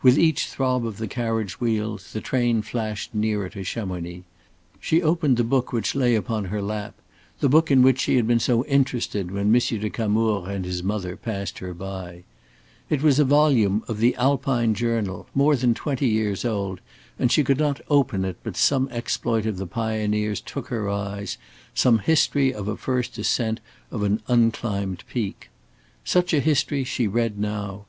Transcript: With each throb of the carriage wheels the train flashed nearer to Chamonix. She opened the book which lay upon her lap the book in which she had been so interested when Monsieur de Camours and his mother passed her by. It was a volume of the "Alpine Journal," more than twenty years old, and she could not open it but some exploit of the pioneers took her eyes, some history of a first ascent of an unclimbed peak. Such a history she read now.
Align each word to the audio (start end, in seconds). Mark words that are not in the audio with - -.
With 0.00 0.16
each 0.16 0.46
throb 0.46 0.86
of 0.86 0.98
the 0.98 1.08
carriage 1.08 1.60
wheels 1.60 2.12
the 2.12 2.20
train 2.20 2.62
flashed 2.62 3.12
nearer 3.12 3.48
to 3.48 3.64
Chamonix. 3.64 4.22
She 4.78 5.02
opened 5.02 5.38
the 5.38 5.42
book 5.42 5.72
which 5.72 5.96
lay 5.96 6.14
upon 6.14 6.44
her 6.44 6.62
lap 6.62 6.94
the 7.40 7.48
book 7.48 7.68
in 7.68 7.82
which 7.82 7.98
she 8.02 8.14
had 8.14 8.24
been 8.28 8.38
so 8.38 8.64
interested 8.66 9.32
when 9.32 9.50
Monsieur 9.50 9.78
de 9.80 9.90
Camours 9.90 10.46
and 10.46 10.64
his 10.64 10.84
mother 10.84 11.16
passed 11.16 11.58
her 11.58 11.74
by. 11.74 12.22
It 12.88 13.02
was 13.02 13.18
a 13.18 13.24
volume 13.24 13.82
of 13.88 13.98
the 13.98 14.14
"Alpine 14.18 14.72
Journal," 14.74 15.26
more 15.34 15.56
than 15.56 15.74
twenty 15.74 16.06
years 16.06 16.44
old, 16.44 16.80
and 17.18 17.32
she 17.32 17.42
could 17.42 17.58
not 17.58 17.80
open 17.90 18.24
it 18.24 18.36
but 18.44 18.56
some 18.56 18.88
exploit 18.92 19.46
of 19.46 19.56
the 19.56 19.66
pioneers 19.66 20.40
took 20.40 20.68
her 20.68 20.88
eyes, 20.88 21.38
some 21.74 21.98
history 21.98 22.54
of 22.54 22.68
a 22.68 22.76
first 22.76 23.18
ascent 23.18 23.58
of 23.90 24.04
an 24.04 24.22
unclimbed 24.28 25.02
peak. 25.08 25.50
Such 26.04 26.32
a 26.32 26.38
history 26.38 26.84
she 26.84 27.08
read 27.08 27.36
now. 27.36 27.80